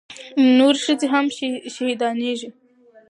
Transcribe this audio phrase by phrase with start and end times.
[0.57, 1.25] نورې ښځې هم
[1.73, 2.49] شهيدانېږي.